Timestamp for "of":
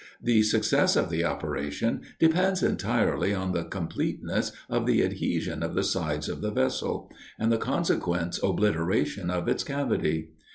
0.95-1.11, 4.67-4.87, 5.61-5.75, 6.27-6.41, 9.29-9.47